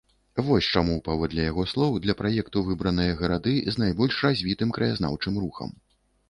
Вось 0.45 0.67
чаму, 0.75 0.93
паводле 1.07 1.43
яго 1.51 1.65
слоў, 1.73 1.99
для 2.05 2.15
праекту 2.21 2.63
выбраныя 2.69 3.13
гарады 3.21 3.53
з 3.77 3.83
найбольш 3.83 4.17
развітым 4.29 4.75
краязнаўчым 4.79 5.39
рухам. 5.45 5.69